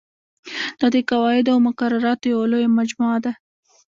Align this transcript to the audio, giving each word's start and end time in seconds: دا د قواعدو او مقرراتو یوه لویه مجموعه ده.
دا 0.79 0.87
د 0.95 0.97
قواعدو 1.09 1.49
او 1.53 1.59
مقرراتو 1.67 2.31
یوه 2.33 2.45
لویه 2.51 2.69
مجموعه 2.79 3.17
ده. 3.25 3.31